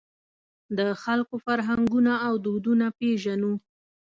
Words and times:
د 0.77 0.79
خلکو 1.03 1.35
فرهنګونه 1.45 2.13
او 2.27 2.33
دودونه 2.45 2.85
پېژنو. 2.99 3.53